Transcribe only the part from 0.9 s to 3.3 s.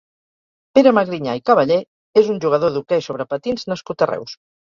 Magriñà i Cavallé és un jugador d'hoquei sobre